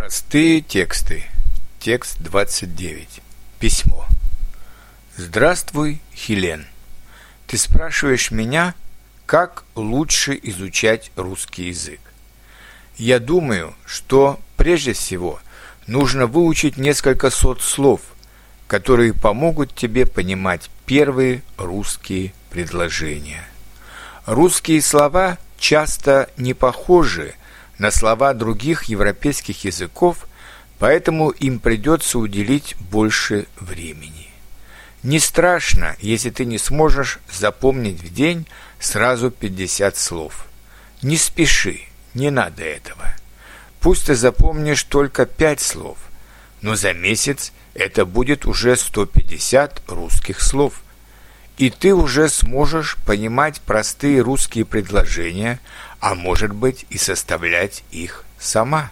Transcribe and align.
Простые 0.00 0.62
тексты. 0.62 1.24
Текст 1.78 2.16
29. 2.20 3.20
Письмо. 3.58 4.06
Здравствуй, 5.18 6.00
Хелен. 6.14 6.66
Ты 7.46 7.58
спрашиваешь 7.58 8.30
меня, 8.30 8.74
как 9.26 9.64
лучше 9.74 10.40
изучать 10.42 11.12
русский 11.16 11.64
язык. 11.64 12.00
Я 12.96 13.18
думаю, 13.18 13.74
что 13.84 14.40
прежде 14.56 14.94
всего 14.94 15.38
нужно 15.86 16.26
выучить 16.26 16.78
несколько 16.78 17.28
сот 17.28 17.60
слов, 17.60 18.00
которые 18.68 19.12
помогут 19.12 19.74
тебе 19.74 20.06
понимать 20.06 20.70
первые 20.86 21.42
русские 21.58 22.32
предложения. 22.48 23.44
Русские 24.24 24.80
слова 24.80 25.36
часто 25.58 26.30
не 26.38 26.54
похожи 26.54 27.34
на 27.80 27.90
слова 27.90 28.34
других 28.34 28.84
европейских 28.84 29.64
языков, 29.64 30.28
поэтому 30.78 31.30
им 31.30 31.58
придется 31.58 32.18
уделить 32.18 32.76
больше 32.78 33.46
времени. 33.58 34.28
Не 35.02 35.18
страшно, 35.18 35.96
если 35.98 36.28
ты 36.28 36.44
не 36.44 36.58
сможешь 36.58 37.20
запомнить 37.32 38.02
в 38.02 38.12
день 38.12 38.46
сразу 38.78 39.30
50 39.30 39.96
слов. 39.96 40.46
Не 41.00 41.16
спеши, 41.16 41.80
не 42.12 42.30
надо 42.30 42.62
этого. 42.64 43.14
Пусть 43.80 44.06
ты 44.06 44.14
запомнишь 44.14 44.82
только 44.82 45.24
5 45.24 45.60
слов, 45.60 45.96
но 46.60 46.76
за 46.76 46.92
месяц 46.92 47.50
это 47.72 48.04
будет 48.04 48.44
уже 48.44 48.76
150 48.76 49.84
русских 49.88 50.42
слов– 50.42 50.82
и 51.60 51.68
ты 51.68 51.92
уже 51.92 52.30
сможешь 52.30 52.96
понимать 53.04 53.60
простые 53.60 54.22
русские 54.22 54.64
предложения, 54.64 55.60
а 56.00 56.14
может 56.14 56.54
быть 56.54 56.86
и 56.88 56.96
составлять 56.96 57.84
их 57.90 58.24
сама. 58.38 58.90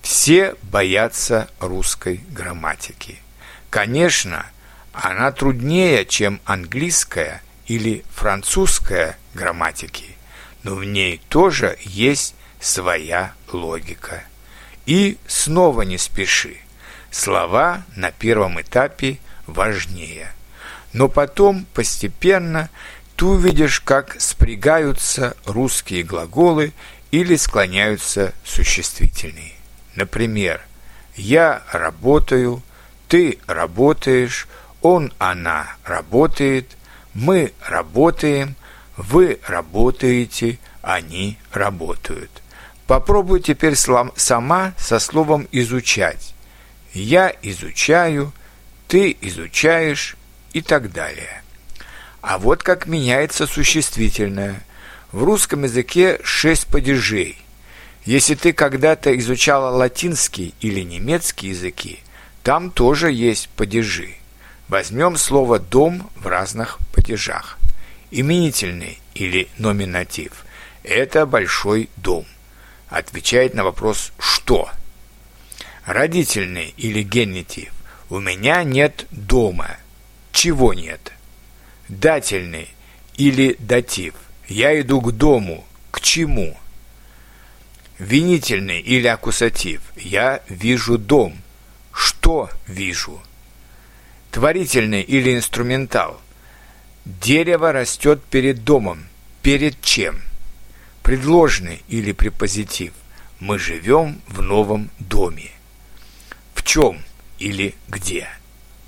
Все 0.00 0.54
боятся 0.62 1.50
русской 1.58 2.20
грамматики. 2.28 3.18
Конечно, 3.68 4.46
она 4.92 5.32
труднее, 5.32 6.06
чем 6.06 6.40
английская 6.44 7.42
или 7.66 8.04
французская 8.14 9.18
грамматики, 9.34 10.16
но 10.62 10.76
в 10.76 10.84
ней 10.84 11.20
тоже 11.28 11.76
есть 11.80 12.36
своя 12.60 13.34
логика. 13.52 14.22
И 14.86 15.18
снова 15.26 15.82
не 15.82 15.98
спеши. 15.98 16.58
Слова 17.10 17.82
на 17.96 18.12
первом 18.12 18.60
этапе 18.60 19.18
важнее– 19.48 20.32
но 20.92 21.08
потом 21.08 21.66
постепенно 21.74 22.68
ты 23.16 23.26
увидишь, 23.26 23.80
как 23.80 24.20
спрягаются 24.20 25.36
русские 25.44 26.02
глаголы 26.02 26.72
или 27.10 27.36
склоняются 27.36 28.32
существительные. 28.44 29.52
Например, 29.94 30.62
«я 31.16 31.62
работаю», 31.70 32.62
«ты 33.08 33.38
работаешь», 33.46 34.48
«он, 34.80 35.12
она 35.18 35.76
работает», 35.84 36.76
«мы 37.12 37.52
работаем», 37.66 38.56
«вы 38.96 39.38
работаете», 39.46 40.58
«они 40.80 41.36
работают». 41.52 42.30
Попробуй 42.86 43.40
теперь 43.40 43.76
сама 43.76 44.72
со 44.78 44.98
словом 44.98 45.46
«изучать». 45.52 46.34
«Я 46.94 47.34
изучаю», 47.42 48.32
«ты 48.88 49.16
изучаешь», 49.20 50.16
и 50.52 50.60
так 50.60 50.92
далее. 50.92 51.42
А 52.20 52.38
вот 52.38 52.62
как 52.62 52.86
меняется 52.86 53.46
существительное. 53.46 54.62
В 55.12 55.24
русском 55.24 55.64
языке 55.64 56.20
шесть 56.22 56.66
падежей. 56.66 57.38
Если 58.04 58.34
ты 58.34 58.52
когда-то 58.52 59.16
изучала 59.18 59.70
латинский 59.70 60.54
или 60.60 60.80
немецкий 60.82 61.48
языки, 61.48 62.00
там 62.42 62.70
тоже 62.70 63.12
есть 63.12 63.48
падежи. 63.50 64.14
Возьмем 64.68 65.16
слово 65.16 65.58
«дом» 65.58 66.10
в 66.16 66.26
разных 66.26 66.78
падежах. 66.94 67.58
Именительный 68.10 69.00
или 69.14 69.48
номинатив– 69.58 70.44
это 70.84 71.26
большой 71.26 71.90
дом. 71.96 72.24
Отвечает 72.88 73.54
на 73.54 73.64
вопрос 73.64 74.12
«что?». 74.18 74.70
Родительный 75.84 76.72
или 76.76 77.02
генитив– 77.02 77.72
у 78.10 78.18
меня 78.20 78.64
нет 78.64 79.06
дома– 79.10 79.76
чего 80.40 80.72
нет. 80.72 81.12
Дательный 81.90 82.70
или 83.18 83.56
датив. 83.58 84.14
Я 84.48 84.80
иду 84.80 85.02
к 85.02 85.12
дому. 85.12 85.66
К 85.90 86.00
чему? 86.00 86.56
Винительный 87.98 88.80
или 88.80 89.06
аккусатив. 89.06 89.82
Я 89.96 90.42
вижу 90.48 90.96
дом. 90.96 91.36
Что 91.92 92.48
вижу? 92.66 93.20
Творительный 94.30 95.02
или 95.02 95.36
инструментал. 95.36 96.18
Дерево 97.04 97.72
растет 97.72 98.24
перед 98.24 98.64
домом. 98.64 99.08
Перед 99.42 99.82
чем? 99.82 100.22
Предложный 101.02 101.82
или 101.88 102.12
препозитив. 102.12 102.94
Мы 103.40 103.58
живем 103.58 104.22
в 104.26 104.40
новом 104.40 104.88
доме. 104.98 105.50
В 106.54 106.62
чем 106.62 107.02
или 107.38 107.74
где? 107.88 108.30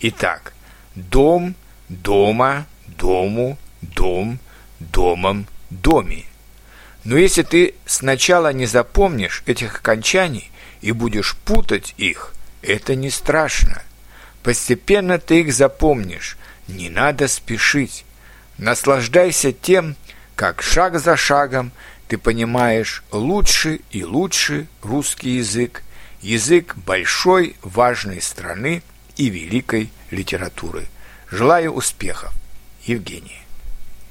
Итак, 0.00 0.54
Дом, 0.94 1.54
дома, 1.88 2.66
дому, 2.86 3.58
дом, 3.80 4.38
домом, 4.78 5.46
доме. 5.70 6.24
Но 7.04 7.16
если 7.16 7.42
ты 7.42 7.74
сначала 7.86 8.52
не 8.52 8.66
запомнишь 8.66 9.42
этих 9.46 9.76
окончаний 9.76 10.50
и 10.80 10.92
будешь 10.92 11.36
путать 11.44 11.94
их, 11.96 12.34
это 12.62 12.94
не 12.94 13.10
страшно. 13.10 13.82
Постепенно 14.42 15.18
ты 15.18 15.40
их 15.40 15.52
запомнишь, 15.52 16.36
не 16.68 16.88
надо 16.90 17.28
спешить. 17.28 18.04
Наслаждайся 18.58 19.52
тем, 19.52 19.96
как 20.36 20.62
шаг 20.62 20.98
за 21.00 21.16
шагом 21.16 21.72
ты 22.08 22.18
понимаешь 22.18 23.02
лучше 23.10 23.80
и 23.90 24.04
лучше 24.04 24.66
русский 24.82 25.36
язык, 25.36 25.82
язык 26.20 26.76
большой 26.76 27.56
важной 27.62 28.20
страны 28.20 28.82
и 29.16 29.28
великой 29.28 29.90
литературы. 30.10 30.86
Желаю 31.30 31.72
успехов. 31.72 32.32
Евгений. 32.84 33.42